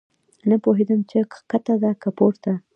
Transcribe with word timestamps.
نه 0.49 0.55
پوهېدم 0.63 0.99
چې 1.09 1.17
کښته 1.31 1.57
تله 1.65 1.91
که 2.01 2.09
پورته. 2.17 2.51